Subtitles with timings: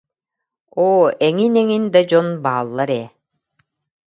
[0.85, 3.05] Оо, эҥин-эҥин да дьон бааллар ээ